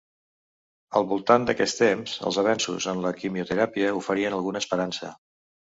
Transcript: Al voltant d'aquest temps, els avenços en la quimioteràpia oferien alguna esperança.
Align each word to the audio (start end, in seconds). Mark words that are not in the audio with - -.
Al 0.99 1.05
voltant 1.11 1.45
d'aquest 1.49 1.77
temps, 1.83 2.15
els 2.31 2.41
avenços 2.45 2.91
en 2.95 3.07
la 3.07 3.15
quimioteràpia 3.21 3.95
oferien 4.03 4.41
alguna 4.41 4.65
esperança. 4.67 5.17